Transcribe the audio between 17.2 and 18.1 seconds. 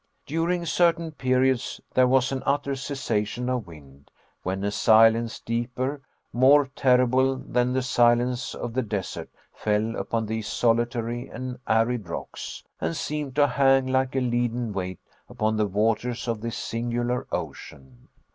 ocean.